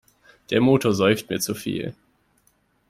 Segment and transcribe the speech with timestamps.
[0.49, 1.93] Der Motor säuft mir zu viel.